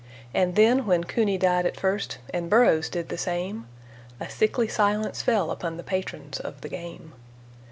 [0.33, 3.67] And then when Cooney died at first, and Burrows did the same,
[4.19, 7.13] A sickly silence fell upon the patrons of the game.